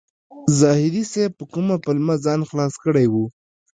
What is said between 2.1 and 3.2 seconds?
ځان خلاص کړی و.